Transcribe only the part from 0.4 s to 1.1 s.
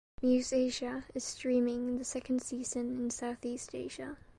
Asia